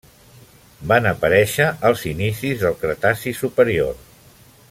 [0.91, 4.03] Van aparèixer als inicis del Cretaci superior.